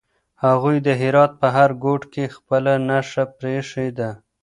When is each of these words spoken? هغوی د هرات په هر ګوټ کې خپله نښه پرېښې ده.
هغوی 0.45 0.77
د 0.85 0.89
هرات 1.01 1.31
په 1.41 1.47
هر 1.55 1.69
ګوټ 1.83 2.01
کې 2.13 2.33
خپله 2.35 2.73
نښه 2.87 3.23
پرېښې 3.37 3.87
ده. 3.97 4.09